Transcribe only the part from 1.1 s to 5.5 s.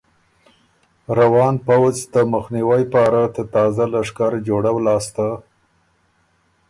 روان پؤځ ته مُخنیوئ پاره ته تازه لشکر جوړؤ لاسته